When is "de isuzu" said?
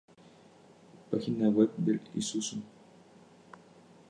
1.77-2.57